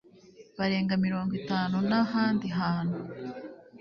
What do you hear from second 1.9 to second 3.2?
ahandi hantu